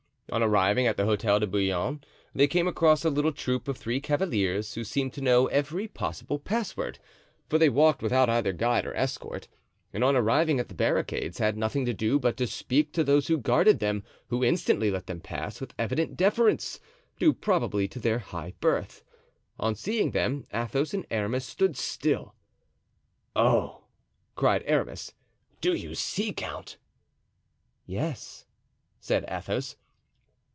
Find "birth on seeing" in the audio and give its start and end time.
18.61-20.11